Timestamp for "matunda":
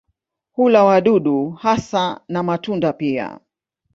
2.43-2.93